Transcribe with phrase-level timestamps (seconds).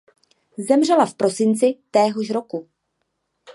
[0.57, 2.69] Zemřela v prosinci téhož roku.